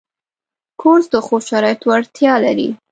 [0.81, 2.69] کورس د ښو شرایطو اړتیا لري.